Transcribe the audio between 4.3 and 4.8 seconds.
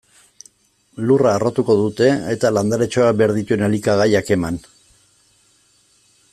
eman.